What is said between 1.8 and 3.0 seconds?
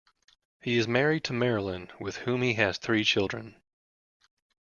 with whom he has